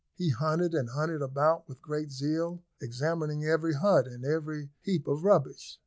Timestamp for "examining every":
2.81-3.73